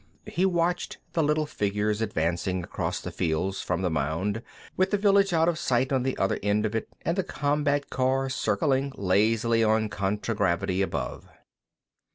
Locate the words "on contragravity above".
9.63-11.27